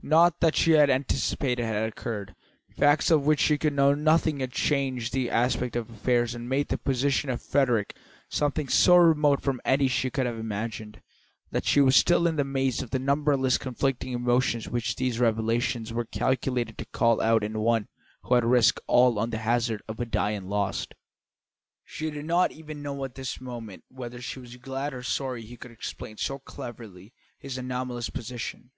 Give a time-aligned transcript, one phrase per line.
[0.00, 2.34] Nought that she had anticipated had occurred;
[2.74, 6.68] facts of which she could know nothing had changed the aspect of affairs and made
[6.68, 7.94] the position of Frederick
[8.30, 11.02] something so remote from any she could have imagined,
[11.50, 15.92] that she was still in the maze of the numberless conflicting emotions which these revelations
[15.92, 17.86] were calculated to call out in one
[18.22, 20.94] who had risked all on the hazard of a die and lost.
[21.84, 25.58] She did not even know at this moment whether she was glad or sorry he
[25.58, 28.70] could explain so cleverly his anomalous position.